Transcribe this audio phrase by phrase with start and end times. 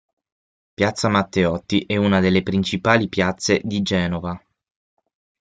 [0.73, 4.43] Piazza Matteotti è una delle principali piazze di Genova.